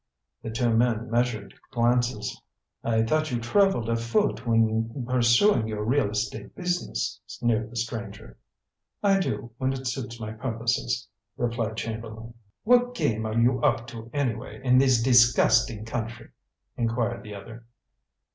[0.41, 2.41] The two men measured glances.
[2.83, 8.39] "I thought you traveled afoot when pursuing your real estate business," sneered the stranger.
[9.03, 12.33] "I do, when it suits my purposes," replied Chamberlain.
[12.63, 16.31] "What game are you up to, anyway, in this disgusting country?"
[16.75, 17.65] inquired the other.